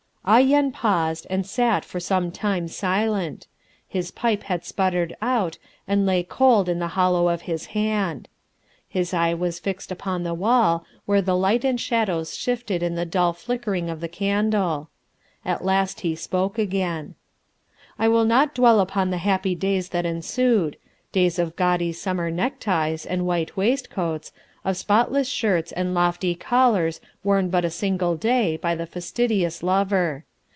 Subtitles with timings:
[0.23, 3.47] Ah Yen paused and sat for some time silent;
[3.87, 8.27] his pipe had sputtered out and lay cold in the hollow of his hand;
[8.87, 13.03] his eye was fixed upon the wall where the light and shadows shifted in the
[13.03, 14.89] dull flickering of the candle.
[15.43, 17.15] At last he spoke again:
[17.97, 20.77] "I will not dwell upon the happy days that ensued
[21.11, 24.31] days of gaudy summer neckties and white waistcoats,
[24.63, 30.23] of spotless shirts and lofty collars worn but a single day by the fastidious lover.